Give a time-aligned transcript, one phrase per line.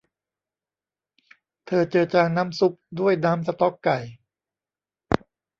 [1.65, 3.97] เธอเจือจางน้ำซุปด้วยน้ำสต๊อกไก่